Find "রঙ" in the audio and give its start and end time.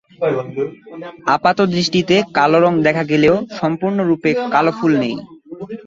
2.59-2.73